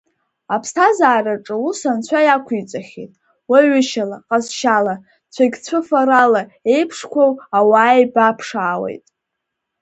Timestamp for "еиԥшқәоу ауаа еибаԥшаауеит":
6.73-9.05